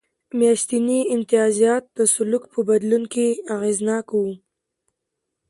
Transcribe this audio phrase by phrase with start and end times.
[0.37, 4.23] میاشتني امتیازات د سلوک په بدلون کې اغېزناک و